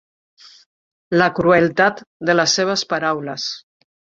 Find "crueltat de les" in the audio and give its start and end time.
1.41-2.59